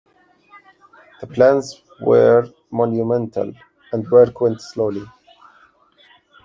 [1.19, 3.53] The plans were monumental,
[3.93, 5.03] and work went slowly.